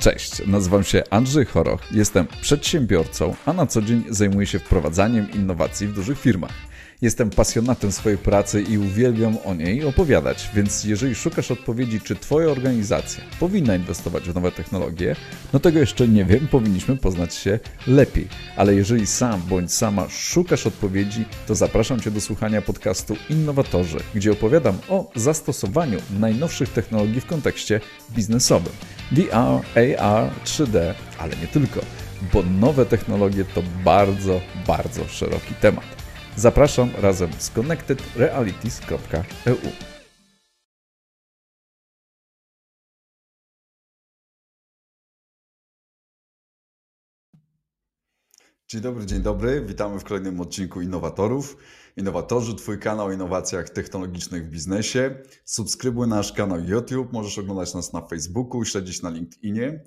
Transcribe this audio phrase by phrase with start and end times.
[0.00, 5.86] Cześć, nazywam się Andrzej Choroch, jestem przedsiębiorcą, a na co dzień zajmuję się wprowadzaniem innowacji
[5.86, 6.52] w dużych firmach.
[7.02, 12.48] Jestem pasjonatem swojej pracy i uwielbiam o niej opowiadać, więc jeżeli szukasz odpowiedzi, czy Twoja
[12.48, 15.16] organizacja powinna inwestować w nowe technologie,
[15.52, 18.28] no tego jeszcze nie wiem, powinniśmy poznać się lepiej.
[18.56, 24.32] Ale jeżeli sam bądź sama szukasz odpowiedzi, to zapraszam Cię do słuchania podcastu Innowatorzy, gdzie
[24.32, 27.80] opowiadam o zastosowaniu najnowszych technologii w kontekście
[28.10, 28.72] biznesowym.
[29.12, 29.60] VR,
[29.98, 31.80] AR, 3D, ale nie tylko,
[32.32, 35.84] bo nowe technologie to bardzo, bardzo szeroki temat.
[36.36, 39.89] Zapraszam razem z connectedrealities.eu.
[48.70, 49.64] Dzień dobry, dzień dobry.
[49.66, 51.56] Witamy w kolejnym odcinku Innowatorów.
[51.96, 55.14] Innowatorzy, Twój kanał o innowacjach technologicznych w biznesie.
[55.44, 59.80] Subskrybuj nasz kanał YouTube, możesz oglądać nas na Facebooku, śledzić na LinkedInie.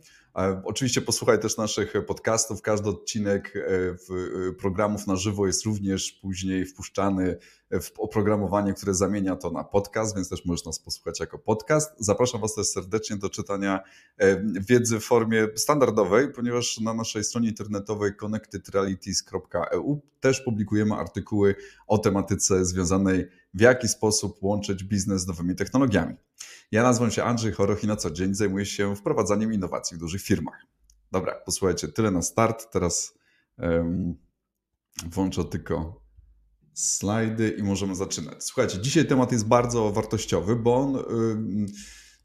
[0.64, 2.62] Oczywiście posłuchaj też naszych podcastów.
[2.62, 7.38] Każdy odcinek e, e, programów na żywo jest również później wpuszczany
[7.82, 11.92] w oprogramowanie, które zamienia to na podcast, więc też możesz nas posłuchać jako podcast.
[12.00, 13.80] Zapraszam Was też serdecznie do czytania
[14.18, 21.56] e, wiedzy w formie standardowej, ponieważ na naszej stronie internetowej connectedrealities.eu też publikujemy artykuły
[21.88, 26.16] o tematyce związanej w jaki sposób łączyć biznes z nowymi technologiami.
[26.74, 30.22] Ja nazywam się Andrzej Choroch i na co dzień zajmuję się wprowadzaniem innowacji w dużych
[30.22, 30.66] firmach.
[31.12, 32.72] Dobra, posłuchajcie, tyle na start.
[32.72, 33.14] Teraz
[33.58, 34.16] um,
[35.06, 36.02] włączę tylko
[36.74, 38.44] slajdy i możemy zaczynać.
[38.44, 41.66] Słuchajcie, dzisiaj temat jest bardzo wartościowy, bo on, um,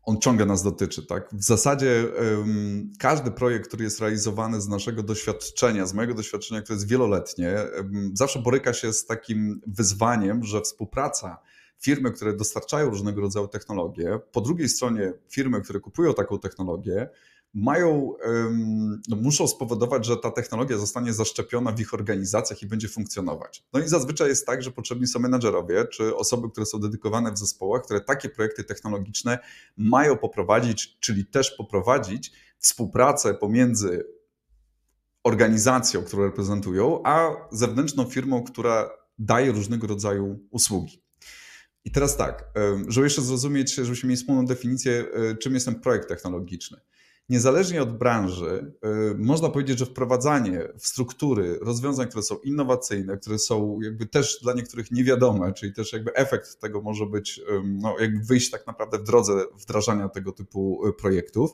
[0.03, 1.07] on ciągle nas dotyczy.
[1.07, 1.29] Tak?
[1.33, 6.77] W zasadzie um, każdy projekt, który jest realizowany z naszego doświadczenia, z mojego doświadczenia, które
[6.77, 7.57] jest wieloletnie,
[8.13, 11.39] zawsze boryka się z takim wyzwaniem, że współpraca
[11.79, 17.09] firmy, które dostarczają różnego rodzaju technologie, po drugiej stronie firmy, które kupują taką technologię,
[17.55, 18.15] mają,
[19.09, 23.65] no muszą spowodować, że ta technologia zostanie zaszczepiona w ich organizacjach i będzie funkcjonować.
[23.73, 27.39] No i zazwyczaj jest tak, że potrzebni są menadżerowie czy osoby, które są dedykowane w
[27.39, 29.39] zespołach, które takie projekty technologiczne
[29.77, 34.07] mają poprowadzić, czyli też poprowadzić współpracę pomiędzy
[35.25, 41.08] organizacją, którą reprezentują, a zewnętrzną firmą, która daje różnego rodzaju usługi.
[41.89, 42.45] I teraz tak,
[42.89, 46.81] żeby jeszcze zrozumieć, żebyśmy mieli wspólną definicję, e, czym jest ten projekt technologiczny.
[47.29, 53.39] Niezależnie od branży, e, można powiedzieć, że wprowadzanie w struktury rozwiązań, które są innowacyjne, które
[53.39, 58.25] są jakby też dla niektórych niewiadome, czyli też jakby efekt tego może być, no, jakby
[58.25, 61.51] wyjść tak naprawdę w drodze wdrażania tego typu e, projektów,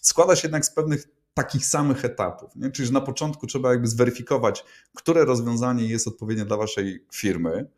[0.00, 2.56] składa się jednak z pewnych takich samych etapów.
[2.56, 2.70] Nie?
[2.70, 7.70] Czyli że na początku trzeba jakby zweryfikować, które rozwiązanie jest odpowiednie dla waszej firmy,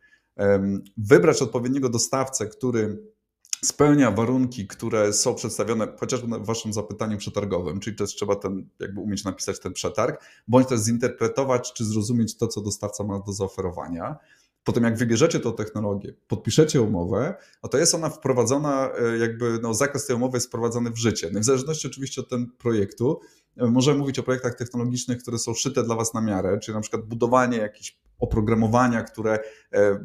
[0.97, 3.11] wybrać odpowiedniego dostawcę, który
[3.65, 9.01] spełnia warunki, które są przedstawione chociażby w waszym zapytaniu przetargowym, czyli też trzeba ten, jakby
[9.01, 14.17] umieć napisać ten przetarg, bądź też zinterpretować czy zrozumieć to, co dostawca ma do zaoferowania.
[14.65, 19.75] Potem jak wybierzecie tą technologię, podpiszecie umowę, a to jest ona wprowadzona, e, jakby no,
[19.75, 21.31] zakres tej umowy jest wprowadzany w życie.
[21.33, 23.21] No w zależności oczywiście od tego projektu,
[23.57, 26.81] e, możemy mówić o projektach technologicznych, które są szyte dla Was na miarę, czyli na
[26.81, 29.39] przykład budowanie jakichś oprogramowania, które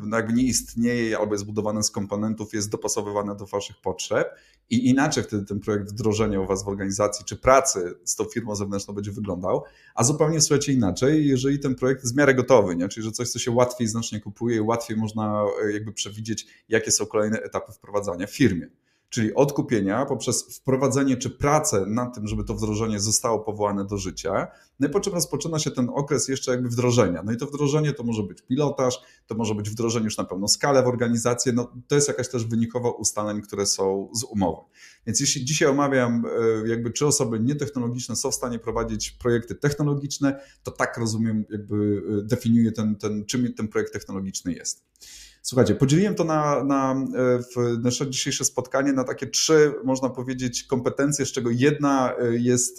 [0.02, 4.28] no jakby nie istnieje albo jest zbudowane z komponentów, jest dopasowywane do Waszych potrzeb.
[4.70, 8.56] I inaczej wtedy ten projekt wdrożenia u Was w organizacji czy pracy z tą firmą
[8.56, 9.64] zewnętrzną będzie wyglądał,
[9.96, 12.88] a zupełnie słuchajcie inaczej, jeżeli ten projekt jest w miarę gotowy, nie?
[12.88, 16.92] czyli że coś, co się łatwiej znacznie kupuje i łatwiej można e, jakby przewidzieć, jakie
[16.92, 18.68] są kolejne etapy wprowadzania w firmie
[19.10, 23.98] czyli od kupienia poprzez wprowadzenie czy pracę nad tym, żeby to wdrożenie zostało powołane do
[23.98, 24.48] życia.
[24.80, 27.24] No i po czym rozpoczyna się ten okres jeszcze jakby wdrożenia.
[27.26, 30.48] No i to wdrożenie to może być pilotaż, to może być wdrożenie już na pełną
[30.48, 34.62] skalę w organizację, no to jest jakaś też wynikowa ustaleń, które są z umowy.
[35.08, 40.42] Więc jeśli dzisiaj omawiam e, jakby czy osoby nietechnologiczne są w stanie prowadzić projekty technologiczne,
[40.64, 44.86] to tak rozumiem jakby e, definiuje ten, ten czym ten projekt technologiczny jest.
[45.46, 47.06] Słuchajcie, podzieliłem to na, na
[47.58, 52.78] e, nasze dzisiejsze spotkanie na takie trzy, można powiedzieć, kompetencje, z czego jedna e, jest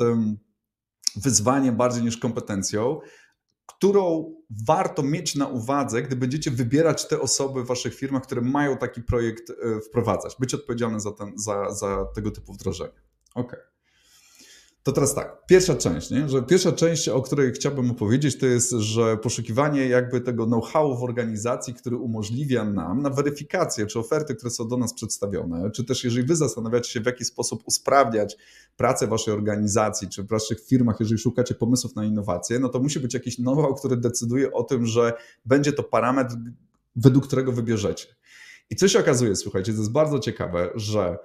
[1.16, 3.00] wyzwaniem bardziej niż kompetencją,
[3.66, 4.34] którą
[4.66, 9.02] warto mieć na uwadze, gdy będziecie wybierać te osoby w waszych firmach, które mają taki
[9.02, 13.00] projekt e, wprowadzać, być odpowiedzialne za, ten, za, za tego typu wdrożenie.
[13.34, 13.60] Okay.
[14.86, 16.28] To teraz tak, pierwsza część, nie?
[16.28, 21.02] że pierwsza część, o której chciałbym opowiedzieć, to jest, że poszukiwanie jakby tego know-how w
[21.02, 26.04] organizacji, który umożliwia nam na weryfikację, czy oferty, które są do nas przedstawione, czy też
[26.04, 28.36] jeżeli wy zastanawiacie się, w jaki sposób usprawniać
[28.76, 33.00] pracę waszej organizacji, czy w waszych firmach, jeżeli szukacie pomysłów na innowacje, no to musi
[33.00, 35.12] być jakiś know-how, który decyduje o tym, że
[35.44, 36.34] będzie to parametr,
[36.96, 38.06] według którego wybierzecie.
[38.70, 41.18] I co się okazuje, słuchajcie, to jest bardzo ciekawe, że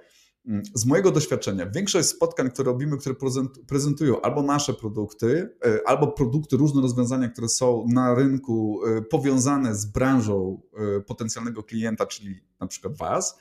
[0.74, 3.14] z mojego doświadczenia, większość spotkań, które robimy, które
[3.66, 9.74] prezentują albo nasze produkty, e, albo produkty, różne rozwiązania, które są na rynku e, powiązane
[9.74, 10.62] z branżą
[10.96, 13.38] e, potencjalnego klienta, czyli na przykład Was,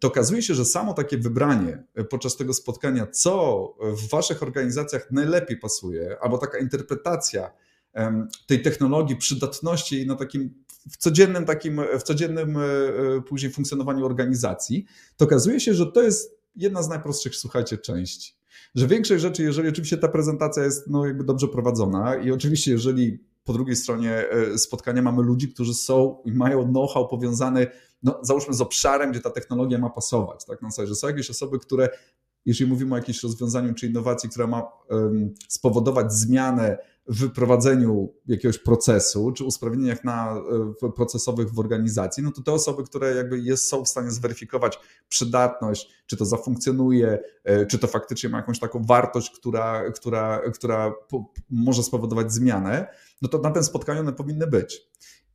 [0.00, 5.56] to okazuje się, że samo takie wybranie podczas tego spotkania, co w Waszych organizacjach najlepiej
[5.56, 7.50] pasuje, albo taka interpretacja
[8.46, 14.86] tej technologii, przydatności na takim w codziennym takim, w codziennym e, e, później funkcjonowaniu organizacji,
[15.16, 18.34] to okazuje się, że to jest jedna z najprostszych, słuchajcie, części.
[18.74, 23.18] Że większość rzeczy, jeżeli oczywiście ta prezentacja jest no, jakby dobrze prowadzona i oczywiście jeżeli
[23.44, 27.66] po drugiej stronie e, spotkania mamy ludzi, którzy są i mają know-how powiązany,
[28.02, 30.44] no, załóżmy z obszarem, gdzie ta technologia ma pasować.
[30.44, 30.58] Tak?
[30.62, 31.88] Zasadzie, że są jakieś osoby, które
[32.46, 36.78] jeżeli mówimy o jakimś rozwiązaniu czy innowacji, która ma um, spowodować zmianę
[37.10, 37.30] w
[38.26, 40.42] jakiegoś procesu, czy usprawnieniach na,
[40.82, 44.78] e, procesowych w organizacji, no to te osoby, które jakby jest, są w stanie zweryfikować
[45.08, 50.94] przydatność, czy to zafunkcjonuje, e, czy to faktycznie ma jakąś taką wartość, która, która, która
[51.08, 52.86] po, może spowodować zmianę,
[53.22, 54.90] no to na tym spotkaniu one powinny być.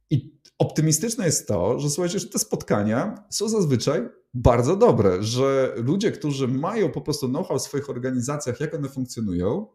[0.10, 6.12] I optymistyczne jest to, że słuchajcie, że te spotkania są zazwyczaj bardzo dobre, że ludzie,
[6.12, 9.68] którzy mają po prostu know-how w swoich organizacjach, jak one funkcjonują,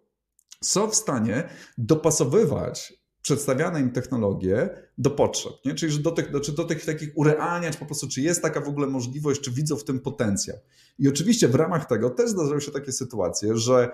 [0.65, 1.49] są w stanie
[1.79, 5.75] dopasowywać przedstawiane im technologie do potrzeb, nie?
[5.75, 8.69] czyli że do tych, czy do tych takich urealniać po prostu, czy jest taka w
[8.69, 10.57] ogóle możliwość, czy widzą w tym potencjał.
[10.99, 13.93] I oczywiście w ramach tego też zdarzają się takie sytuacje, że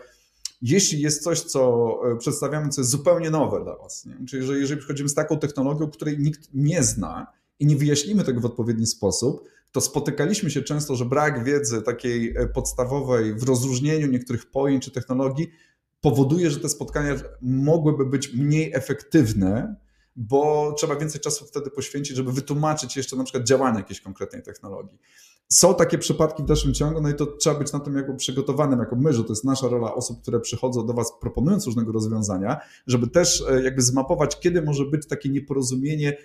[0.63, 4.27] jeśli jest coś, co e, przedstawiamy, co jest zupełnie nowe dla Was, nie?
[4.27, 7.27] czyli że jeżeli przychodzimy z taką technologią, której nikt nie zna
[7.59, 12.37] i nie wyjaśnimy tego w odpowiedni sposób, to spotykaliśmy się często, że brak wiedzy takiej
[12.37, 15.51] e, podstawowej w rozróżnieniu niektórych pojęć czy technologii
[16.01, 19.77] powoduje, że te spotkania mogłyby być mniej efektywne,
[20.17, 24.99] bo trzeba więcej czasu wtedy poświęcić, żeby wytłumaczyć jeszcze na przykład działanie jakiejś konkretnej technologii.
[25.49, 28.79] Są takie przypadki w dalszym ciągu, no i to trzeba być na tym jakby przygotowanym
[28.79, 32.61] jako my, że to jest nasza rola osób, które przychodzą do Was proponując różnego rozwiązania,
[32.87, 36.17] żeby też e, jakby zmapować, kiedy może być takie nieporozumienie,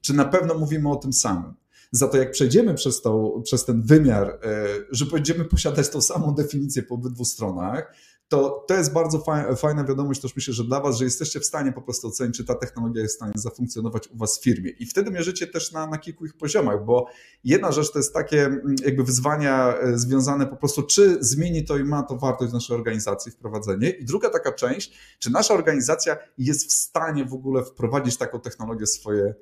[0.00, 1.54] czy na pewno mówimy o tym samym.
[1.94, 6.34] Za to jak przejdziemy przez, to, przez ten wymiar, e, że będziemy posiadać tą samą
[6.34, 7.94] definicję po obydwu stronach,
[8.28, 9.24] to, to jest bardzo
[9.56, 12.44] fajna wiadomość też myślę, że dla Was, że jesteście w stanie po prostu ocenić, czy
[12.44, 14.70] ta technologia jest w stanie zafunkcjonować u Was w firmie.
[14.70, 17.06] I wtedy mierzycie też na, na kilku ich poziomach, bo
[17.44, 18.50] jedna rzecz to jest takie
[18.84, 23.32] jakby wyzwania e, związane po prostu, czy zmieni to i ma to wartość naszej organizacji,
[23.32, 23.90] wprowadzenie.
[23.90, 28.86] I druga taka część, czy nasza organizacja jest w stanie w ogóle wprowadzić taką technologię
[28.86, 29.34] swoje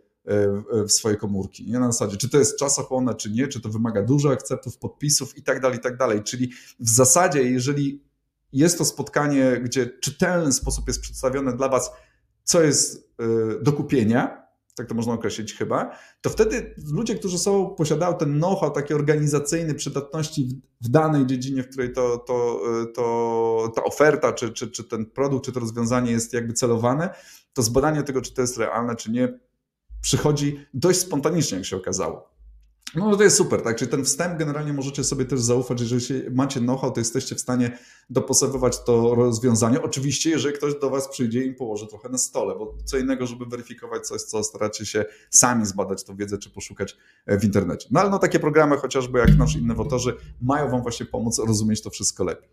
[0.86, 1.66] w swoje komórki.
[1.66, 5.38] Nie na zasadzie, czy to jest czasochłonne, czy nie, czy to wymaga dużo akceptów, podpisów
[5.38, 6.22] i tak dalej, i tak dalej.
[6.22, 8.02] Czyli w zasadzie, jeżeli
[8.52, 11.90] jest to spotkanie, gdzie czytelny sposób jest przedstawione dla Was,
[12.44, 14.42] co jest y, do kupienia,
[14.74, 19.74] tak to można określić chyba, to wtedy ludzie, którzy są, posiadają ten know-how taki organizacyjny
[19.74, 22.60] przydatności w, danej dziedzinie, w której to, to,
[22.94, 27.14] to, ta oferta, czy, czy, czy ten produkt, czy to rozwiązanie jest jakby celowane,
[27.52, 29.38] to zbadanie tego, czy to jest realne, czy nie,
[30.02, 32.32] przychodzi dość spontanicznie, jak się okazało.
[32.94, 33.76] No to jest super, tak?
[33.76, 37.40] Czyli ten wstęp generalnie możecie sobie też zaufać, że jeżeli macie know-how, to jesteście w
[37.40, 37.78] stanie
[38.10, 39.82] dopasowywać to rozwiązanie.
[39.82, 43.46] Oczywiście, jeżeli ktoś do Was przyjdzie i położy trochę na stole, bo co innego, żeby
[43.46, 46.96] weryfikować coś, co staracie się sami zbadać tą wiedzę, czy poszukać
[47.26, 47.88] e, w internecie.
[47.90, 51.90] No ale no takie programy chociażby jak nasi innowatorzy mają Wam właśnie pomóc rozumieć to
[51.90, 52.48] wszystko lepiej.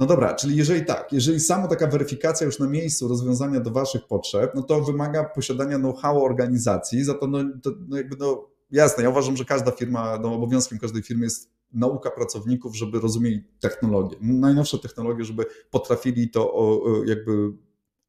[0.00, 4.06] No dobra, czyli jeżeli tak, jeżeli sama taka weryfikacja już na miejscu rozwiązania do Waszych
[4.06, 9.02] potrzeb, no to wymaga posiadania know-how organizacji, za to, no, to no jakby no, jasne,
[9.02, 14.16] ja uważam, że każda firma, no obowiązkiem każdej firmy jest nauka pracowników, żeby rozumieli technologię,
[14.20, 17.52] najnowsze technologie, żeby potrafili to jakby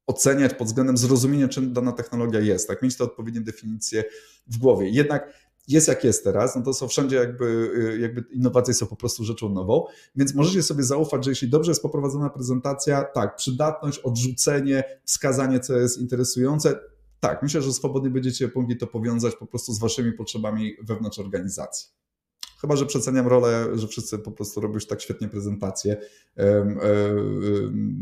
[0.08, 4.04] oceniać pod względem zrozumienia, czym dana technologia jest, tak, mieć te odpowiednie definicje
[4.48, 4.90] w głowie.
[4.90, 5.34] Jednak
[5.68, 9.24] jest jak jest teraz, no to są wszędzie jakby, y, jakby innowacje są po prostu
[9.24, 14.84] rzeczą nową, więc możecie sobie zaufać, że jeśli dobrze jest poprowadzona prezentacja, tak, przydatność, odrzucenie,
[15.04, 16.80] wskazanie, co jest interesujące,
[17.20, 21.95] tak, myślę, że swobodnie będziecie mogli to powiązać po prostu z waszymi potrzebami wewnątrz organizacji.
[22.62, 25.98] Chyba, że przeceniam rolę, że wszyscy po prostu robią już tak świetnie prezentacje.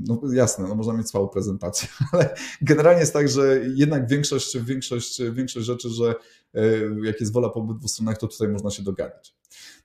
[0.07, 5.21] No jasne, no można mieć słabą prezentację, ale generalnie jest tak, że jednak większość, większość,
[5.31, 6.15] większość rzeczy, że
[6.53, 6.61] e,
[7.03, 9.35] jak jest wola po obydwu stronach, to tutaj można się dogadać.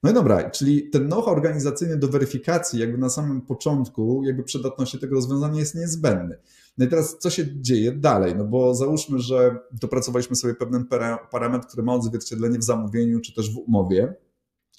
[0.03, 4.99] No i dobra, czyli ten know-how organizacyjny do weryfikacji jakby na samym początku jakby przydatności
[4.99, 6.39] tego rozwiązania jest niezbędny.
[6.79, 8.35] No i teraz co się dzieje dalej?
[8.37, 10.87] No bo załóżmy, że dopracowaliśmy sobie pewien
[11.31, 14.15] parametr, który ma odzwierciedlenie w zamówieniu czy też w umowie.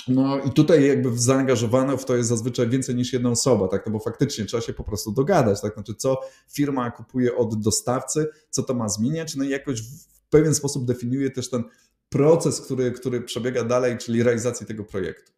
[0.09, 3.85] No i tutaj jakby zaangażowane w to jest zazwyczaj więcej niż jedna osoba, tak?
[3.85, 5.73] No bo faktycznie trzeba się po prostu dogadać, tak?
[5.73, 6.19] Znaczy co
[6.51, 11.31] firma kupuje od dostawcy, co to ma zmieniać, no i jakoś w pewien sposób definiuje
[11.31, 11.63] też ten
[12.09, 15.31] proces, który, który przebiega dalej, czyli realizacji tego projektu.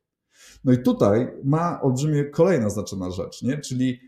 [0.63, 3.57] No i tutaj ma olbrzymie kolejna znaczona rzecz, nie?
[3.57, 3.99] czyli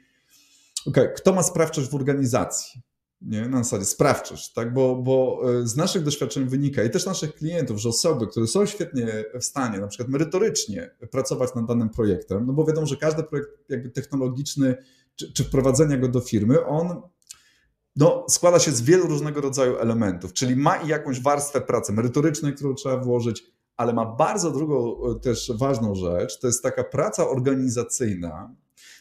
[0.88, 2.82] okay, kto ma sprawczość w organizacji?
[3.24, 3.48] Nie?
[3.48, 4.74] Na zasadzie sprawczość, tak?
[4.74, 8.65] bo, bo e, z naszych doświadczeń wynika i też naszych klientów, że osoby, które są
[8.65, 13.24] świetnie w stanie, na przykład merytorycznie pracować nad danym projektem, no bo wiadomo, że każdy
[13.24, 14.75] projekt jakby technologiczny,
[15.15, 17.01] czy, czy wprowadzenia go do firmy, on
[17.96, 22.53] no, składa się z wielu różnego rodzaju elementów, czyli ma i jakąś warstwę pracy merytorycznej,
[22.53, 23.44] którą trzeba włożyć,
[23.77, 28.56] ale ma bardzo drugą e, też ważną rzecz, to jest taka praca organizacyjna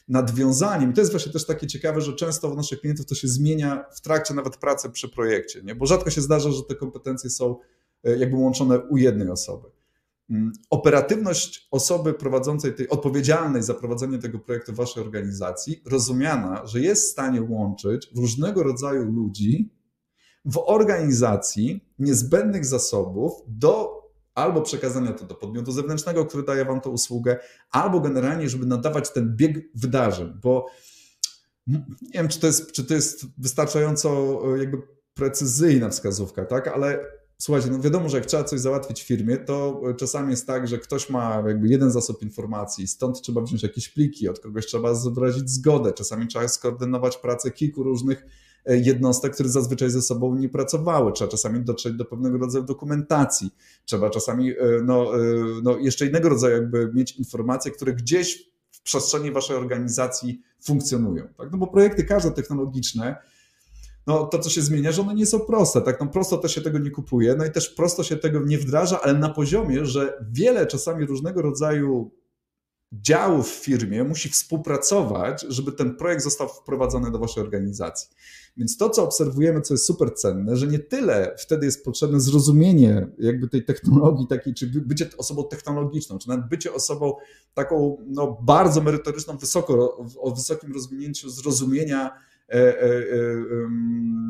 [0.09, 0.91] nad wiązaniem.
[0.91, 3.85] I to jest właśnie też takie ciekawe, że często u naszych klientów to się zmienia
[3.95, 5.75] w trakcie nawet pracy przy projekcie, nie?
[5.75, 7.57] bo rzadko się zdarza, że te kompetencje są
[8.05, 9.69] e, jakby łączone u jednej osoby.
[10.31, 16.81] Mm, operatywność osoby prowadzącej, tej odpowiedzialnej za prowadzenie tego projektu w waszej organizacji, rozumiana, że
[16.81, 19.75] jest w stanie łączyć różnego rodzaju ludzi
[20.45, 24.02] w organizacji niezbędnych zasobów do
[24.35, 27.39] albo przekazania to do podmiotu zewnętrznego, który daje wam tę usługę,
[27.71, 30.67] albo generalnie, żeby nadawać ten bieg wydarzeń, bo
[31.67, 31.81] nie
[32.15, 34.79] wiem, czy to jest, czy to jest wystarczająco e, jakby
[35.15, 37.05] precyzyjna wskazówka, tak, ale
[37.43, 40.69] Słuchajcie, no wiadomo, że jak trzeba coś załatwić w firmie, to e, czasami jest tak,
[40.69, 44.95] że ktoś ma jakby jeden zasób informacji, stąd trzeba wziąć jakieś pliki, od kogoś trzeba
[45.15, 48.27] wyrazić zgodę, czasami trzeba skoordynować pracę kilku różnych
[48.67, 51.13] jednostek, które zazwyczaj ze sobą nie pracowały.
[51.13, 53.51] Trzeba czasami dotrzeć do pewnego rodzaju dokumentacji.
[53.85, 55.13] Trzeba czasami e, no,
[55.63, 61.29] no jeszcze innego rodzaju jakby mieć informacje, które gdzieś w przestrzeni waszej organizacji funkcjonują.
[61.39, 61.53] Tak?
[61.53, 63.17] No bo projekty każde technologiczne
[64.07, 66.01] no to, co się zmienia, że one nie są proste, tak?
[66.01, 69.01] No prosto też się tego nie kupuje, no i też prosto się tego nie wdraża,
[69.03, 72.11] ale na poziomie, że wiele czasami różnego rodzaju
[72.93, 78.09] działów w firmie musi współpracować, żeby ten projekt został wprowadzony do waszej organizacji.
[78.57, 83.09] Więc to, co obserwujemy, co jest super cenne, że nie tyle wtedy jest potrzebne zrozumienie
[83.19, 87.15] jakby tej technologii takiej, czy bycie osobą technologiczną, czy nawet bycie osobą
[87.55, 92.11] taką no, bardzo merytoryczną, wysoko, o wysokim rozwinięciu zrozumienia
[92.53, 93.69] E, e, e,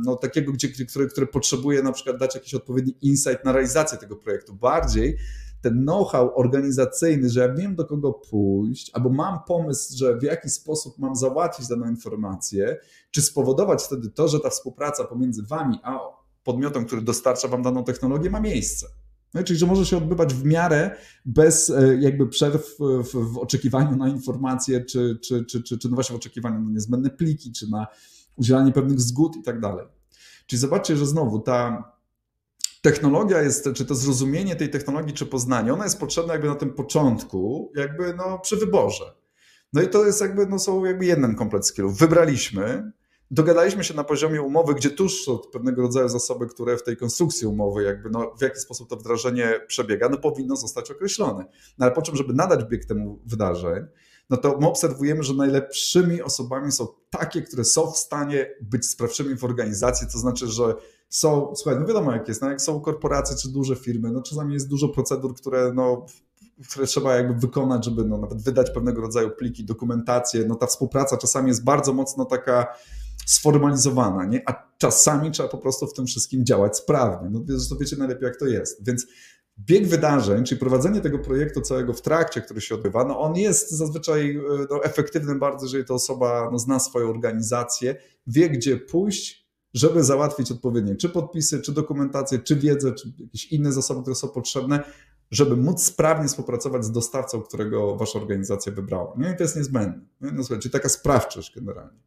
[0.05, 4.17] no, takiego, gdzie, które, które potrzebuje na przykład dać jakiś odpowiedni insight na realizację tego
[4.17, 4.55] projektu.
[4.55, 5.17] Bardziej
[5.63, 10.49] ten know-how organizacyjny, że ja wiem do kogo pójść, albo mam pomysł, że w jaki
[10.49, 12.79] sposób mam załatwić daną informację,
[13.11, 15.99] czy spowodować wtedy to, że ta współpraca pomiędzy wami a
[16.45, 18.87] podmiotem, który dostarcza wam daną technologię, ma miejsce.
[19.35, 23.97] No, czyli, że może się odbywać w miarę bez e, jakby przerw w, w oczekiwaniu
[23.97, 27.71] na informacje, czy, czy, czy, czy, czy no właśnie w oczekiwaniu na niezbędne pliki, czy
[27.71, 27.87] na
[28.37, 29.87] udzielanie pewnych zgód i tak dalej.
[30.47, 31.92] Czyli zobaczcie, że znowu ta
[32.83, 36.73] technologia jest, czy to zrozumienie tej technologii, czy poznanie, ona jest potrzebna jakby na tym
[36.73, 39.15] początku, jakby no przy wyborze.
[39.73, 41.99] No i to jest jakby, no są jakby jeden komplet skillów.
[41.99, 42.93] Wybraliśmy,
[43.31, 47.47] dogadaliśmy się na poziomie umowy, gdzie tuż są pewnego rodzaju zasoby, które w tej konstrukcji
[47.47, 51.45] umowy, jakby no, w jaki sposób to wdrażanie przebiega, no powinno zostać określone.
[51.79, 53.85] No ale po czym, żeby nadać bieg temu wydarzeń,
[54.31, 59.37] no to my obserwujemy, że najlepszymi osobami są takie, które są w stanie być sprawczymi
[59.37, 60.75] w organizacji, to znaczy, że
[61.13, 64.55] są, słuchaj, no wiadomo jak jest, no jak są korporacje czy duże firmy, no czasami
[64.55, 66.07] jest dużo procedur, które no
[66.69, 70.45] które trzeba jakby wykonać, żeby no, nawet wydać pewnego rodzaju pliki, dokumentację.
[70.49, 72.67] No ta współpraca czasami jest bardzo mocno taka
[73.27, 74.43] sformalizowana, nie?
[74.47, 77.31] a czasami trzeba po prostu w tym wszystkim działać sprawnie.
[77.31, 78.87] No to wiecie najlepiej, jak to jest.
[78.87, 79.07] Więc
[79.59, 83.71] bieg wydarzeń, czyli prowadzenie tego projektu całego w trakcie, który się odbywa, no on jest
[83.71, 84.41] zazwyczaj e,
[84.71, 89.42] no, efektywny bardzo, jeżeli ta osoba no, zna swoją organizację, wie gdzie pójść,
[89.75, 94.29] żeby załatwić odpowiednie czy podpisy, czy dokumentację, czy wiedzę, czy jakieś inne zasoby, które są
[94.29, 94.85] potrzebne,
[95.31, 99.15] żeby móc sprawnie współpracować z dostawcą, którego wasza organizacja wybrała.
[99.19, 99.31] Nie?
[99.31, 100.01] I to jest niezbędne.
[100.21, 100.33] Nie?
[100.33, 102.01] No, słuchajcie, taka sprawczość generalnie.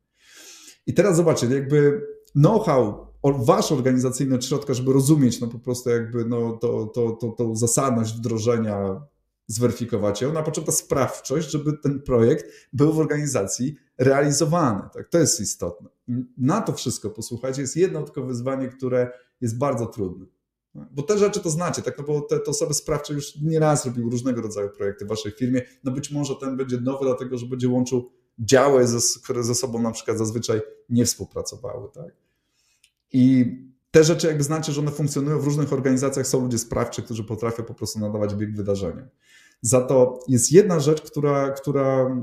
[0.88, 6.26] I teraz zobaczcie, jakby know-how wasz organizacyjny od środka, żeby rozumieć no po prostu jakby
[6.26, 9.02] no, to, to, to, to zasadność wdrożenia,
[9.48, 14.82] zweryfikować ją, no a po czym ta sprawczość, żeby ten projekt był w organizacji realizowany.
[14.94, 15.10] Tak?
[15.10, 15.90] To jest istotne.
[16.38, 20.26] Na to wszystko, posłuchajcie, jest jedno tylko wyzwanie, które jest bardzo trudne.
[20.92, 21.98] Bo te rzeczy to znacie, tak?
[21.98, 25.62] No bo te, te osoby sprawcze już nieraz robiły różnego rodzaju projekty w waszej firmie.
[25.84, 28.86] No być może ten będzie nowy, dlatego że będzie łączył działy,
[29.24, 31.90] które ze sobą na przykład zazwyczaj nie współpracowały.
[31.94, 32.16] Tak?
[33.14, 33.46] I
[33.92, 37.64] te rzeczy jakby znaczy, że one funkcjonują w różnych organizacjach, są ludzie sprawczy, którzy potrafią
[37.64, 39.08] po prostu nadawać bieg wydarzeniom.
[39.62, 42.18] Za to jest jedna rzecz, która, która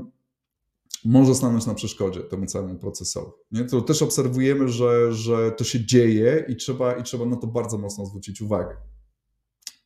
[1.05, 3.31] może stanąć na przeszkodzie temu całemu procesowi.
[3.51, 3.65] Nie?
[3.65, 7.77] To też obserwujemy, że, że to się dzieje i trzeba, i trzeba na to bardzo
[7.77, 8.77] mocno zwrócić uwagę.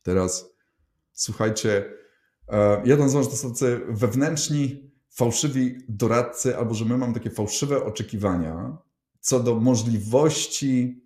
[0.02, 0.50] Teraz
[1.12, 1.92] słuchajcie,
[2.48, 7.14] e, ja to nazywam, że to są tacy wewnętrzni, fałszywi doradcy, albo że my mamy
[7.14, 8.78] takie fałszywe oczekiwania
[9.20, 11.04] co do możliwości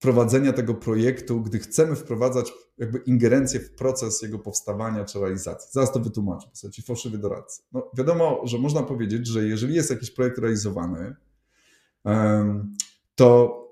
[0.00, 5.68] prowadzenia tego projektu, gdy chcemy wprowadzać jakby ingerencję w proces jego powstawania czy realizacji.
[5.72, 7.62] Zaraz to wytłumaczę, w zasadzie fałszywy doradcy.
[7.72, 11.16] No, wiadomo, że można powiedzieć, że jeżeli jest jakiś projekt realizowany,
[13.14, 13.62] to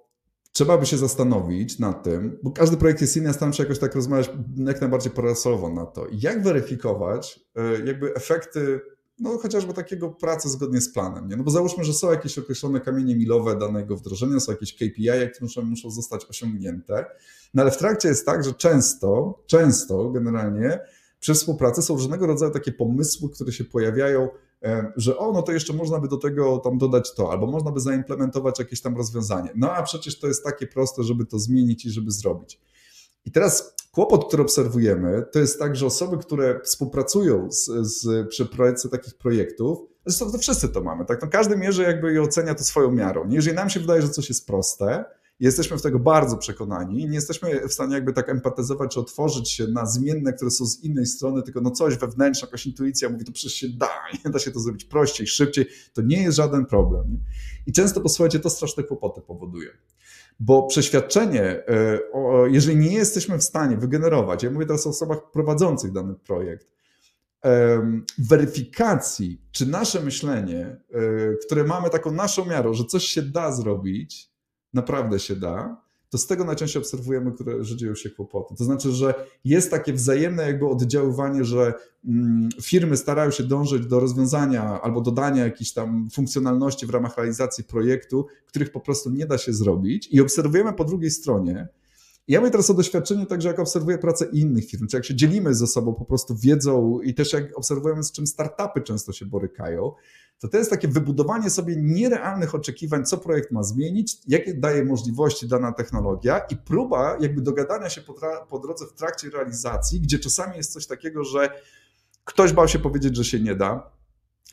[0.53, 3.79] trzeba by się zastanowić nad tym, bo każdy projekt jest inny, ja staram się jakoś
[3.79, 8.81] tak rozmawiać jak najbardziej parasowo na to, jak weryfikować e, jakby efekty
[9.19, 11.29] no chociażby takiego pracy zgodnie z planem.
[11.29, 11.37] Nie?
[11.37, 15.41] No bo załóżmy, że są jakieś określone kamienie milowe danego wdrożenia, są jakieś KPI, które
[15.43, 17.07] muszą, muszą zostać osiągnięte,
[17.55, 20.81] no ale w trakcie jest tak, że często, często generalnie
[21.21, 24.29] przy współpracy są różnego rodzaju takie pomysły, które się pojawiają,
[24.63, 27.71] e, że o, no to jeszcze można by do tego tam dodać to, albo można
[27.71, 29.51] by zaimplementować jakieś tam rozwiązanie.
[29.55, 32.61] No a przecież to jest takie proste, żeby to zmienić i żeby zrobić.
[33.25, 38.49] I teraz kłopot, który obserwujemy, to jest tak, że osoby, które współpracują z, z, przy
[38.91, 41.23] takich projektów, zresztą to wszyscy to mamy, tak?
[41.23, 43.29] No każdy mierzy jakby i ocenia to swoją miarą.
[43.29, 45.05] Jeżeli nam się wydaje, że coś jest proste,
[45.41, 49.67] jesteśmy w tego bardzo przekonani nie jesteśmy w stanie jakby tak empatyzować czy otworzyć się
[49.67, 53.33] na zmienne, które są z innej strony, tylko no coś wewnętrzne, jakaś intuicja mówi, to
[53.33, 53.89] przecież się da,
[54.25, 57.21] nie da się to zrobić prościej, szybciej, to nie jest żaden problem.
[57.67, 59.71] I często, posłuchajcie, to straszne kłopoty powoduje.
[60.41, 61.99] Bo przeświadczenie, e,
[62.47, 66.75] jeżeli nie jesteśmy w stanie wygenerować, ja mówię teraz o osobach prowadzących dany projekt,
[68.19, 70.77] weryfikacji, czy nasze myślenie, e,
[71.47, 74.31] które mamy taką naszą miarą, że coś się da zrobić,
[74.73, 75.84] naprawdę się da,
[76.15, 78.55] to z tego najczęściej obserwujemy, które, że dzieją się kłopoty.
[78.55, 84.01] To znaczy, że jest takie wzajemne jakby oddziaływanie, że mm, firmy starają się dążyć do
[84.01, 89.39] rozwiązania albo dodania jakiejś tam funkcjonalności w ramach realizacji projektu, których po prostu nie da
[89.39, 91.69] się zrobić i obserwujemy po drugiej stronie,
[92.29, 95.55] ja mówię teraz o doświadczeniu także jak obserwuję pracę innych firm, czy jak się dzielimy
[95.55, 99.93] ze sobą po prostu wiedzą i też jak obserwujemy z czym startupy często się borykają,
[100.39, 105.49] to to jest takie wybudowanie sobie nierealnych oczekiwań, co projekt ma zmienić, jakie daje możliwości
[105.49, 108.15] dana technologia i próba jakby dogadania się po,
[108.49, 111.49] po drodze w trakcie realizacji, gdzie czasami jest coś takiego, że
[112.25, 113.91] ktoś bał się powiedzieć, że się nie da,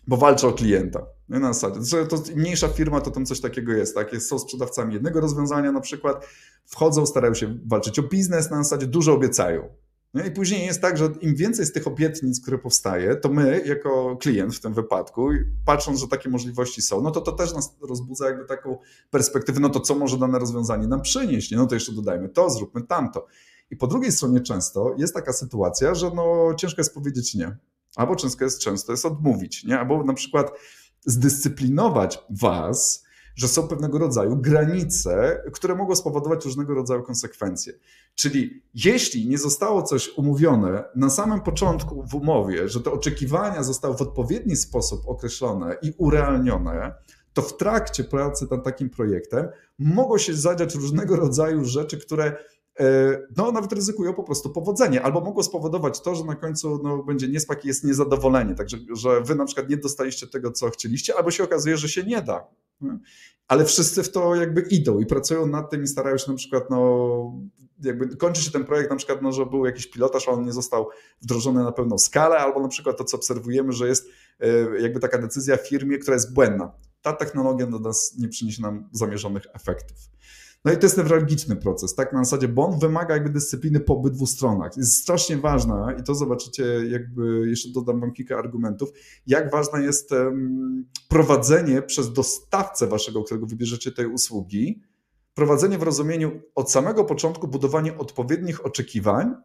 [0.08, 1.06] bo walczy o klienta.
[1.40, 2.06] Na zasadzie.
[2.06, 4.14] To mniejsza firma to tam coś takiego jest, tak?
[4.14, 6.28] Jest, są sprzedawcami jednego rozwiązania na przykład,
[6.66, 9.70] wchodzą, starają się walczyć o biznes, na zasadzie dużo obiecają.
[10.14, 13.64] No i później jest tak, że im więcej z tych obietnic, które powstaje, to my,
[13.66, 15.30] jako klient w tym wypadku,
[15.66, 18.78] patrząc, że takie możliwości są, no to to też nas rozbudza jakby taką
[19.12, 21.52] perspektywę, no to co może dane rozwiązanie nam przynieść?
[21.52, 23.28] No to jeszcze dodajmy to, zróbmy tamto.
[23.72, 27.58] I po drugiej stronie często jest taka sytuacja, że no ciężko jest powiedzieć nie.
[27.96, 29.80] Albo często jest, często jest odmówić, nie?
[29.80, 30.52] Albo na przykład
[31.06, 33.04] zdyscyplinować was,
[33.36, 37.74] że są pewnego rodzaju granice, które mogą spowodować różnego rodzaju konsekwencje.
[38.16, 43.98] Czyli jeśli nie zostało coś umówione na samym początku w umowie, że te oczekiwania zostały
[43.98, 46.94] w odpowiedni sposób określone i urealnione,
[47.34, 49.48] to w trakcie pracy nad takim projektem
[49.80, 52.36] mogą się zadziać różnego rodzaju rzeczy, które
[53.38, 57.28] no, nawet ryzykują po prostu powodzenie, albo mogło spowodować to, że na końcu no, będzie
[57.28, 61.32] niespak i jest niezadowolenie, także że wy na przykład nie dostaliście tego, co chcieliście, albo
[61.32, 62.48] się okazuje, że się nie da.
[63.48, 66.70] Ale wszyscy w to jakby idą i pracują nad tym i starają się na przykład,
[66.70, 67.42] no,
[67.84, 70.54] jakby kończy się ten projekt, na przykład, no, że był jakiś pilotaż, a on nie
[70.54, 70.90] został
[71.22, 74.48] wdrożony na pełną skalę, albo na przykład to, co obserwujemy, że jest e,
[74.82, 76.72] jakby taka decyzja w firmie, która jest błędna.
[77.02, 79.98] Ta technologia do nas nie przyniesie nam zamierzonych efektów.
[80.66, 83.94] No i to jest newralgiczny proces, tak na zasadzie, bo on wymaga jakby dyscypliny po
[83.94, 84.78] obydwu stronach.
[84.78, 88.90] Jest strasznie ważna i to zobaczycie, jakby jeszcze dodam wam kilka argumentów,
[89.28, 90.10] jak ważne jest
[91.10, 94.82] prowadzenie przez dostawcę waszego, którego wybierzecie tej usługi,
[95.34, 99.36] prowadzenie w rozumieniu od samego początku budowanie odpowiednich oczekiwań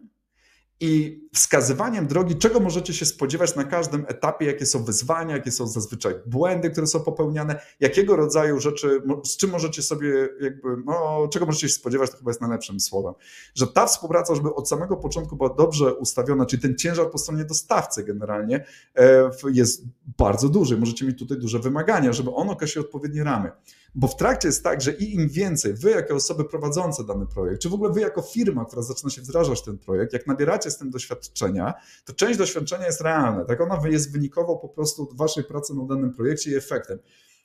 [0.81, 5.67] i wskazywaniem drogi, czego możecie się spodziewać na każdym etapie, jakie są wyzwania, jakie są
[5.67, 11.47] zazwyczaj błędy, które są popełniane, jakiego rodzaju rzeczy, z czym możecie sobie jakby, no, czego
[11.47, 13.15] możecie się spodziewać, to chyba jest najlepszym słowem.
[13.55, 17.45] Że ta współpraca, żeby od samego początku była dobrze ustawiona, czyli ten ciężar po stronie
[17.45, 18.65] dostawcy generalnie
[18.97, 19.85] e, jest
[20.19, 20.79] bardzo duży.
[20.79, 23.51] Możecie mieć tutaj duże wymagania, żeby on określił odpowiednie ramy.
[23.99, 27.63] Bo w trakcie jest tak, że i im więcej wy, jako osoby prowadzące dany projekt,
[27.63, 30.79] czy w ogóle wy, jako firma, która zaczyna się wdrażać ten projekt, jak nabieracie z
[30.79, 33.45] tym doświadczenia, to część doświadczenia jest realna.
[33.45, 36.99] Tak, ona jest wynikowo po prostu waszej pracy na danym projekcie i efektem.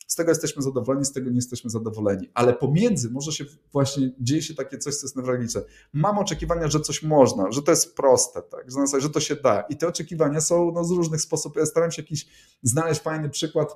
[0.07, 2.29] Z tego jesteśmy zadowoleni, z tego nie jesteśmy zadowoleni.
[2.33, 5.61] Ale pomiędzy może się właśnie dzieje się takie coś, co jest newralgiczne.
[5.93, 8.65] Mam oczekiwania, że coś można, że to jest proste, tak?
[8.71, 9.61] że, że to się da.
[9.61, 11.57] I te oczekiwania są no, z różnych sposobów.
[11.57, 12.27] Ja staram się jakiś
[12.63, 13.75] znaleźć fajny przykład.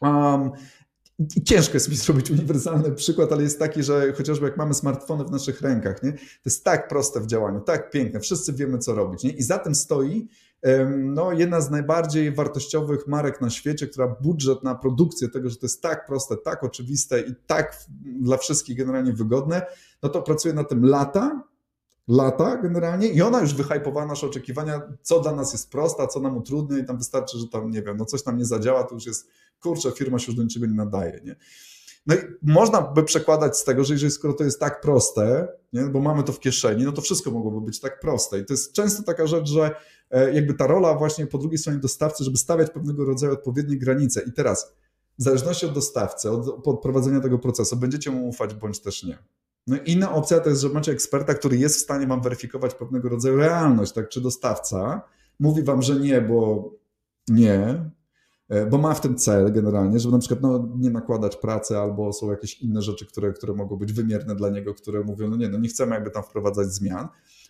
[0.00, 0.50] Um,
[1.44, 5.30] ciężko jest mi zrobić uniwersalny przykład, ale jest taki, że chociażby jak mamy smartfony w
[5.30, 6.12] naszych rękach, nie?
[6.12, 9.24] to jest tak proste w działaniu, tak piękne, wszyscy wiemy co robić.
[9.24, 9.30] Nie?
[9.30, 10.28] I za tym stoi
[10.98, 15.66] no, jedna z najbardziej wartościowych marek na świecie, która budżet na produkcję tego, że to
[15.66, 17.76] jest tak proste, tak oczywiste i tak
[18.20, 19.66] dla wszystkich generalnie wygodne,
[20.02, 21.42] no to pracuje na tym lata,
[22.08, 26.36] lata generalnie i ona już wyhypowała nasze oczekiwania, co dla nas jest proste, co nam
[26.36, 29.06] utrudnia i tam wystarczy, że tam, nie wiem, no coś tam nie zadziała, to już
[29.06, 29.28] jest,
[29.62, 31.36] kurczę, firma się już do niczego nie nadaje, nie?
[32.06, 35.82] No i można by przekładać z tego, że jeżeli skoro to jest tak proste, nie,
[35.82, 38.38] bo mamy to w kieszeni, no to wszystko mogłoby być tak proste.
[38.38, 39.74] I to jest często taka rzecz, że
[40.10, 44.22] e, jakby ta rola właśnie po drugiej stronie dostawcy, żeby stawiać pewnego rodzaju odpowiednie granice.
[44.26, 44.74] I teraz,
[45.18, 49.18] w zależności od dostawcy, od, od prowadzenia tego procesu, będziecie mu ufać bądź też nie.
[49.66, 53.08] No inna opcja to jest, że macie eksperta, który jest w stanie wam weryfikować pewnego
[53.08, 54.08] rodzaju realność, tak?
[54.08, 55.02] Czy dostawca
[55.40, 56.70] mówi wam, że nie, bo
[57.28, 57.90] nie,
[58.70, 62.30] bo ma w tym cel generalnie, żeby na przykład no, nie nakładać pracy albo są
[62.30, 65.58] jakieś inne rzeczy, które, które mogą być wymierne dla niego, które mówią, no nie, no
[65.58, 67.08] nie chcemy jakby tam wprowadzać zmian.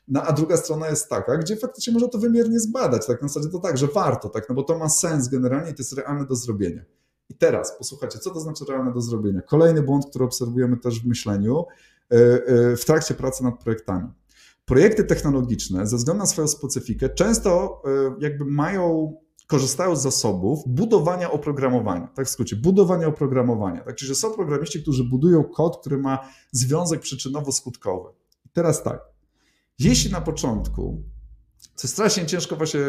[0.09, 3.49] No a druga strona jest taka, gdzie faktycznie można to wymiernie zbadać, tak na zasadzie
[3.49, 6.27] to tak, że warto, tak, no bo to ma sens generalnie i to jest realne
[6.27, 6.85] do zrobienia.
[7.29, 9.41] I teraz posłuchajcie, co to znaczy realne do zrobienia?
[9.43, 11.65] Kolejny błąd, który obserwujemy też w myśleniu,
[12.13, 14.09] E, e, w trakcie pracy nad projektami.
[14.65, 19.17] Projekty technologiczne, ze względu na swoją specyfikę, często e, jakby mają
[19.53, 23.81] korzystają z zasobów budowania oprogramowania, tak w skrócie, budowania oprogramowania.
[23.81, 26.19] Tak, czyli są programiści, którzy budują kod, który ma
[26.53, 28.13] związek przyczynowo-skutkowy.
[28.53, 29.01] Teraz tak,
[29.79, 31.03] jeśli na początku,
[31.75, 32.81] co strasznie ciężko właśnie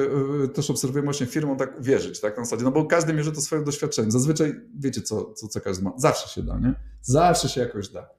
[0.54, 3.64] też obserwujemy właśnie firmą tak uwierzyć, tak na zasadzie, no bo każdy mierzy to swoim
[3.64, 4.12] doświadczeniem.
[4.12, 5.94] Zazwyczaj wiecie, co, co, co każdy ma.
[5.98, 6.76] Zawsze się da, nie?
[7.02, 8.10] Zawsze się jakoś da.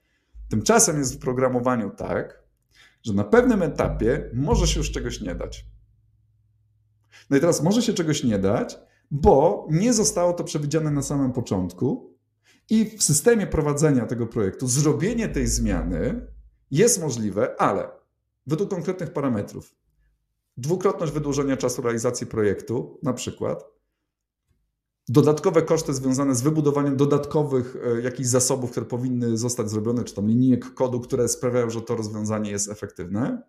[0.50, 2.42] Tymczasem jest w programowaniu tak,
[3.02, 5.66] że na pewnym etapie może się już czegoś nie dać.
[7.30, 8.78] No i teraz może się czegoś nie dać,
[9.10, 12.14] bo nie zostało to przewidziane na samym początku
[12.70, 16.26] i w systemie prowadzenia tego projektu zrobienie tej zmiany
[16.70, 17.88] jest możliwe, ale
[18.46, 19.74] według konkretnych parametrów.
[20.56, 23.64] Dwukrotność wydłużenia czasu realizacji projektu, na przykład,
[25.08, 30.28] dodatkowe koszty związane z wybudowaniem dodatkowych e, jakichś zasobów, które powinny zostać zrobione, czy tam
[30.28, 33.42] linijek kodu, które sprawiają, że to rozwiązanie jest efektywne.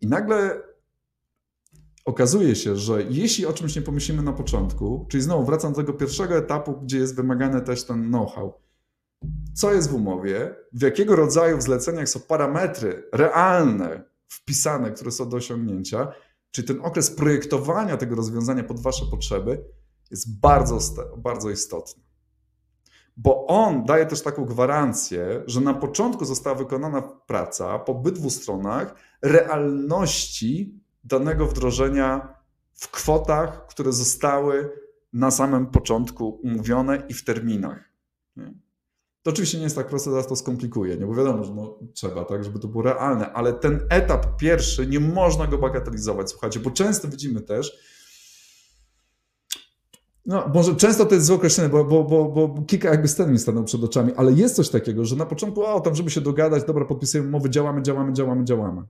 [0.00, 0.62] I nagle
[2.04, 5.92] okazuje się, że jeśli o czymś nie pomyślimy na początku, czyli znowu wracam do tego
[5.92, 8.54] pierwszego etapu, gdzie jest wymagany też ten know-how,
[9.54, 15.28] co jest w umowie, w jakiego rodzaju w zleceniach są parametry realne wpisane, które są
[15.28, 16.12] do osiągnięcia,
[16.50, 19.64] czyli ten okres projektowania tego rozwiązania pod Wasze potrzeby,
[20.10, 20.78] jest bardzo,
[21.16, 22.02] bardzo istotny.
[23.16, 28.94] Bo on daje też taką gwarancję, że na początku została wykonana praca po obydwu stronach
[29.22, 32.34] realności danego wdrożenia
[32.74, 34.70] w kwotach, które zostały
[35.12, 37.90] na samym początku umówione i w terminach.
[38.36, 38.54] Nie?
[39.22, 41.06] To oczywiście nie jest tak proste, zaraz to skomplikuje, nie?
[41.06, 45.00] bo wiadomo, że no, trzeba, tak, żeby to było realne, ale ten etap pierwszy nie
[45.00, 47.78] można go bagatelizować, słuchajcie, bo często widzimy też,
[50.26, 53.38] no, może często to jest złe określenie, bo, bo, bo, bo kilka jakby scen mi
[53.38, 56.64] stanął przed oczami, ale jest coś takiego, że na początku, o tam, żeby się dogadać,
[56.64, 58.82] dobra, podpisujemy umowy, działamy, działamy, działamy, działamy.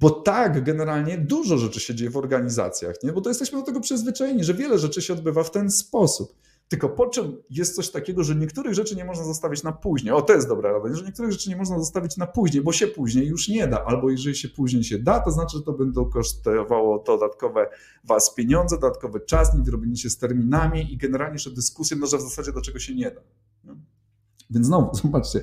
[0.00, 3.12] Bo tak generalnie dużo rzeczy się dzieje w organizacjach, nie?
[3.12, 6.34] bo to jesteśmy do tego przyzwyczajeni, że wiele rzeczy się odbywa w ten sposób.
[6.68, 10.12] Tylko po czym jest coś takiego, że niektórych rzeczy nie można zostawić na później.
[10.12, 12.86] O, to jest dobra rada, że niektórych rzeczy nie można zostawić na później, bo się
[12.86, 13.84] później już nie da.
[13.84, 17.68] Albo jeżeli się później się da, to znaczy, że to będą kosztowało dodatkowe
[18.04, 19.50] was pieniądze, dodatkowy czas,
[19.86, 22.94] nie się z terminami i generalnie jeszcze dyskusje, no, że w zasadzie do czego się
[22.94, 23.20] nie da.
[24.50, 25.40] Więc znowu, zobaczcie,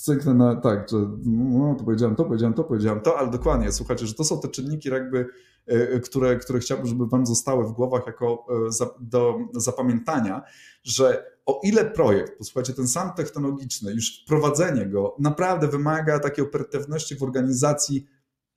[0.00, 4.06] cyknę na tak, że no, to powiedziałem to, powiedziałem to, powiedziałem to, ale dokładnie, słuchajcie,
[4.06, 5.26] że to są te czynniki jakby,
[5.66, 8.46] e, które, które chciałbym, żeby wam zostały w głowach jako
[8.80, 10.42] e, do zapamiętania,
[10.84, 17.16] że o ile projekt, posłuchajcie, ten sam technologiczny, już wprowadzenie go naprawdę wymaga takiej operatywności
[17.16, 18.06] w organizacji,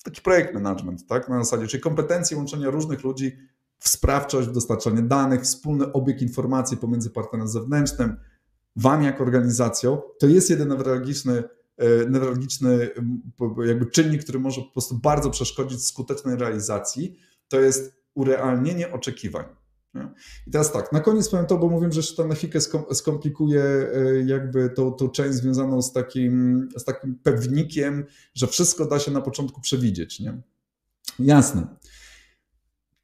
[0.03, 3.37] taki projekt management, tak, na zasadzie, czyli kompetencje łączenia różnych ludzi
[3.79, 8.17] w sprawczość, w dostarczanie danych, wspólny obieg informacji pomiędzy partnerem zewnętrznym,
[8.75, 11.43] wami jako organizacją, to jest jeden newralgiczny,
[11.77, 12.89] e, newralgiczny
[13.65, 19.45] jakby czynnik, który może po prostu bardzo przeszkodzić skutecznej realizacji, to jest urealnienie oczekiwań.
[20.47, 22.59] I teraz tak, na koniec powiem to, bo mówię, że to na chwilkę
[22.91, 28.99] skomplikuje e, jakby tą, tą część związaną z takim, z takim pewnikiem, że wszystko da
[28.99, 30.19] się na początku przewidzieć.
[30.19, 30.41] Nie?
[31.19, 31.67] Jasne.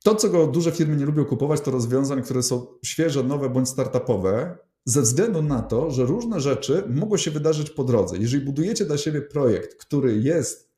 [0.04, 3.70] To, co go duże firmy nie lubią kupować, to rozwiązań, które są świeże, nowe bądź
[3.70, 8.18] startupowe, ze względu na to, że różne rzeczy mogą się wydarzyć po drodze.
[8.18, 10.72] Jeżeli budujecie dla siebie projekt, który jest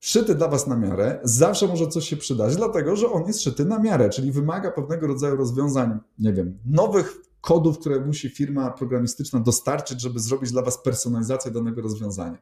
[0.00, 3.64] szyty dla Was na miarę, zawsze może coś się przydać, dlatego że on jest szyty
[3.64, 9.40] na miarę, czyli wymaga pewnego rodzaju rozwiązań, nie wiem, nowych kodów, które musi firma programistyczna
[9.40, 12.38] dostarczyć, żeby zrobić dla Was personalizację danego rozwiązania.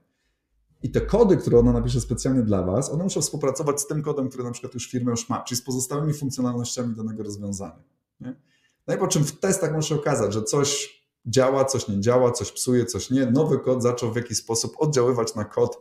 [0.82, 4.28] I te kody, które ona napisze specjalnie dla Was, one muszą współpracować z tym kodem,
[4.28, 7.82] który na przykład już firma już ma, czyli z pozostałymi funkcjonalnościami danego rozwiązania.
[8.20, 8.36] Nie?
[8.88, 12.32] No i po czym w testach może się okazać, że coś działa, coś nie działa,
[12.32, 13.26] coś psuje, coś nie.
[13.26, 15.78] Nowy kod zaczął w jakiś sposób oddziaływać na kod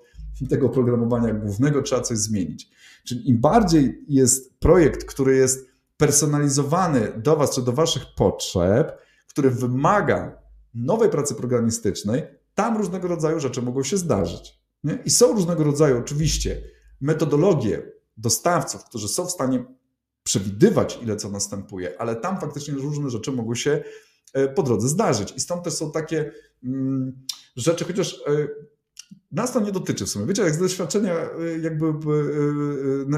[0.50, 2.70] tego programowania głównego, trzeba coś zmienić.
[3.06, 5.68] Czyli im bardziej jest projekt, który jest
[5.98, 10.42] personalizowany do Was czy do Waszych potrzeb, który wymaga
[10.74, 12.24] nowej pracy programistycznej,
[12.56, 14.60] tam różnego rodzaju rzeczy mogą się zdarzyć.
[14.84, 15.00] Nie?
[15.06, 16.62] I są różnego rodzaju oczywiście
[17.02, 19.66] metodologie dostawców, którzy są w stanie
[20.28, 23.84] przewidywać, ile co następuje, ale tam faktycznie różne rzeczy mogą się
[24.34, 25.34] e, po drodze zdarzyć.
[25.38, 26.32] I stąd też są takie
[26.64, 28.48] mm, rzeczy, chociaż e,
[29.32, 30.26] nas to nie dotyczy w sumie.
[30.26, 31.30] Wiecie, jak z doświadczenia e,
[31.62, 31.86] jakby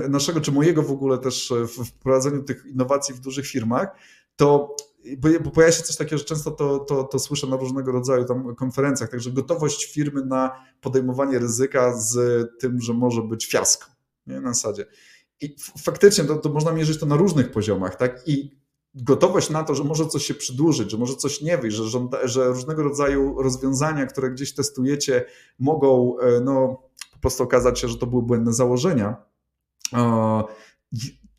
[0.09, 3.87] naszego, czy mojego w ogóle też w wprowadzeniu tych innowacji w dużych firmach,
[4.35, 4.75] to
[5.17, 8.55] bo pojawia się coś takiego, że często to, to, to słyszę na różnego rodzaju tam
[8.55, 12.17] konferencjach, także gotowość firmy na podejmowanie ryzyka z
[12.59, 13.87] tym, że może być fiasko,
[14.27, 14.41] nie?
[14.41, 14.85] na zasadzie.
[15.41, 18.27] I faktycznie to, to można mierzyć to na różnych poziomach, tak?
[18.27, 18.59] I
[18.95, 22.47] gotowość na to, że może coś się przedłużyć, że może coś nie wyjść, że, że
[22.47, 25.25] różnego rodzaju rozwiązania, które gdzieś testujecie,
[25.59, 29.15] mogą e, no, po prostu okazać się, że to były błędne założenia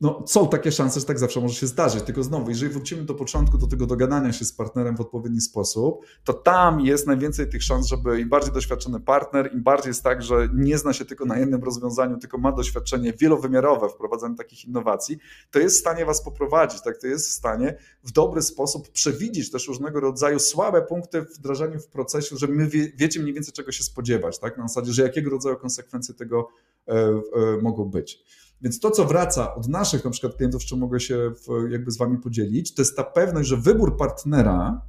[0.00, 2.02] no, są takie szanse, że tak zawsze może się zdarzyć.
[2.02, 6.06] Tylko znowu, jeżeli wrócimy do początku, do tego dogadania się z partnerem w odpowiedni sposób,
[6.24, 10.22] to tam jest najwięcej tych szans, żeby im bardziej doświadczony partner, im bardziej jest tak,
[10.22, 14.64] że nie zna się tylko na jednym rozwiązaniu, tylko ma doświadczenie wielowymiarowe w prowadzeniu takich
[14.64, 15.18] innowacji,
[15.50, 16.98] to jest w stanie was poprowadzić, tak?
[16.98, 21.86] To jest w stanie w dobry sposób przewidzieć też różnego rodzaju słabe punkty wdrażaniu w
[21.86, 24.58] procesie, że my wie, wiecie mniej więcej czego się spodziewać, tak?
[24.58, 26.48] Na zasadzie, że jakiego rodzaju konsekwencje tego
[26.88, 27.20] e, e,
[27.62, 28.24] mogą być.
[28.62, 31.98] Więc to, co wraca od naszych na przykład klientów, czym mogę się w, jakby z
[31.98, 34.82] Wami podzielić, to jest ta pewność, że wybór partnera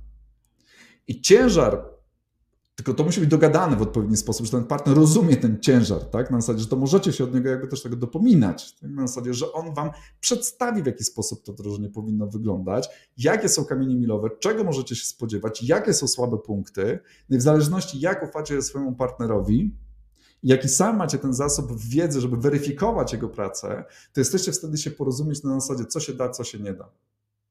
[1.07, 1.86] i ciężar,
[2.75, 6.31] tylko to musi być dogadane w odpowiedni sposób, że ten partner rozumie ten ciężar, tak?
[6.31, 8.75] Na zasadzie, że to możecie się od niego jakby też tego dopominać.
[8.75, 8.91] Tak?
[8.91, 13.65] Na zasadzie, że on Wam przedstawi, w jaki sposób to wdrożenie powinno wyglądać, jakie są
[13.65, 18.29] kamienie milowe, czego możecie się spodziewać, jakie są słabe punkty, no i w zależności jak
[18.29, 19.75] ufacie swojemu partnerowi,
[20.43, 25.43] jaki sam macie ten zasób wiedzy, żeby weryfikować jego pracę, to jesteście wtedy się porozumieć
[25.43, 26.89] na zasadzie, co się da, co się nie da.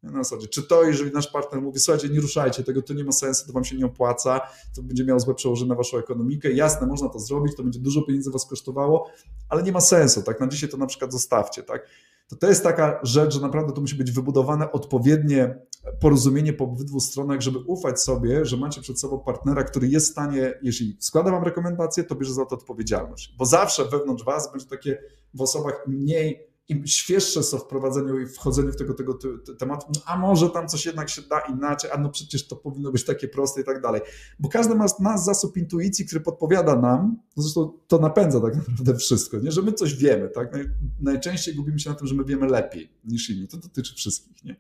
[0.02, 3.12] Na zasadzie, czy to, jeżeli nasz partner mówi, słuchajcie, nie ruszajcie tego, to nie ma
[3.12, 4.40] sensu, to wam się nie opłaca,
[4.76, 6.52] to będzie miało złe przełożenie na waszą ekonomikę.
[6.52, 9.10] Jasne, można to zrobić, to będzie dużo pieniędzy was kosztowało,
[9.48, 10.40] ale nie ma sensu, tak?
[10.40, 11.86] Na dzisiaj to na przykład zostawcie, tak?
[12.28, 15.58] To to jest taka rzecz, że naprawdę to musi być wybudowane odpowiednie
[16.00, 20.10] porozumienie po obydwu stronach, żeby ufać sobie, że macie przed sobą partnera, który jest w
[20.10, 23.34] stanie, jeśli składa wam rekomendacje, to bierze za to odpowiedzialność.
[23.38, 25.02] Bo zawsze wewnątrz was będzie takie
[25.34, 29.18] w osobach mniej im świeższe są w prowadzeniu i wchodzeniu w tego, tego
[29.58, 32.92] tematu, no, a może tam coś jednak się da inaczej, a no przecież to powinno
[32.92, 34.00] być takie proste i tak dalej.
[34.38, 38.94] Bo każdy ma nas zasób intuicji, który podpowiada nam, no zresztą to napędza tak naprawdę
[38.94, 39.52] wszystko, nie?
[39.52, 40.28] że my coś wiemy.
[40.28, 40.58] Tak?
[41.00, 43.48] Najczęściej gubimy się na tym, że my wiemy lepiej niż inni.
[43.48, 44.44] To dotyczy wszystkich.
[44.44, 44.56] Nie?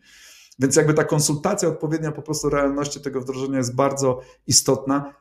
[0.58, 5.14] Więc jakby ta konsultacja odpowiednia po prostu realności tego wdrożenia jest bardzo istotna.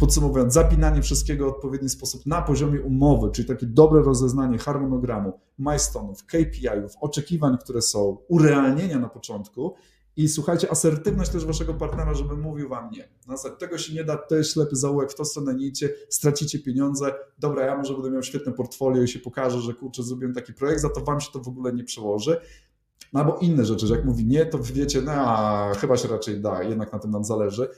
[0.00, 6.14] Podsumowując, zapinanie wszystkiego w odpowiedni sposób na poziomie umowy, czyli takie dobre rozeznanie harmonogramu, milestone'ów,
[6.26, 9.74] KPI-ów, oczekiwań, które są, urealnienia na początku
[10.16, 13.08] i słuchajcie, asertywność też waszego partnera, żeby mówił wam nie.
[13.26, 15.70] Na zasadzie tego się nie da, to jest ślepy zaułek, w tą stronę nie
[16.08, 20.34] stracicie pieniądze, dobra, ja może będę miał świetne portfolio i się pokażę, że kurczę, zrobiłem
[20.34, 22.40] taki projekt, za to wam się to w ogóle nie przełoży.
[23.12, 26.40] No albo inne rzeczy, że jak mówi nie, to wiecie, no a chyba się raczej
[26.40, 27.68] da, jednak na tym nam zależy.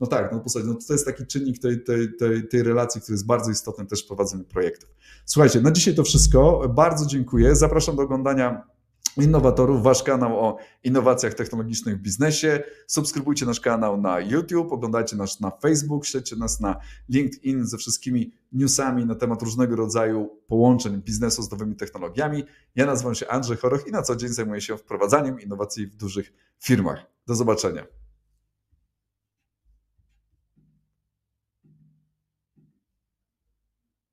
[0.00, 3.14] No tak, no, posadzie, no to jest taki czynnik tej, tej, tej, tej relacji, który
[3.14, 4.90] jest bardzo istotny też w prowadzeniu projektów.
[5.24, 6.68] Słuchajcie, na dzisiaj to wszystko.
[6.68, 7.56] Bardzo dziękuję.
[7.56, 8.73] Zapraszam do oglądania
[9.16, 12.62] Innowatorów, wasz kanał o innowacjach technologicznych w biznesie.
[12.86, 16.76] Subskrybujcie nasz kanał na YouTube, oglądajcie nas na Facebook, śledźcie nas na
[17.08, 22.44] LinkedIn ze wszystkimi newsami na temat różnego rodzaju połączeń biznesu z nowymi technologiami.
[22.74, 26.32] Ja nazywam się Andrzej Choroch i na co dzień zajmuję się wprowadzaniem innowacji w dużych
[26.60, 27.06] firmach.
[27.26, 28.03] Do zobaczenia.